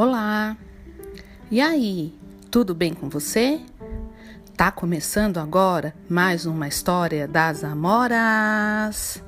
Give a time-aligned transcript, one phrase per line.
[0.00, 0.56] Olá!
[1.50, 2.16] E aí,
[2.52, 3.60] tudo bem com você?
[4.56, 9.20] Tá começando agora mais uma história das Amoras!